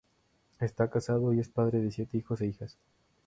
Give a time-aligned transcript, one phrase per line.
[0.59, 2.75] Está casado y es padre de siete hijos e hijas.